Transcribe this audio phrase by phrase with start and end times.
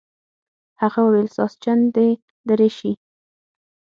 [0.81, 2.09] هغه وویل ساسچن دې
[2.47, 2.91] لرې شي.